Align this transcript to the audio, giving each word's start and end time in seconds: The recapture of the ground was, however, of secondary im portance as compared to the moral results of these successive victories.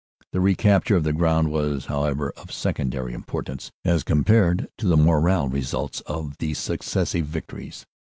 The 0.31 0.41
recapture 0.41 0.95
of 0.95 1.03
the 1.03 1.13
ground 1.13 1.51
was, 1.51 1.85
however, 1.85 2.31
of 2.35 2.51
secondary 2.51 3.13
im 3.13 3.21
portance 3.21 3.69
as 3.85 4.01
compared 4.03 4.67
to 4.79 4.87
the 4.87 4.97
moral 4.97 5.47
results 5.47 6.01
of 6.07 6.39
these 6.39 6.57
successive 6.57 7.27
victories. 7.27 7.85